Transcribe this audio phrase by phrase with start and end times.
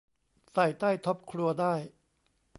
[0.51, 1.73] ใส่ใต้ท็อปครัวได้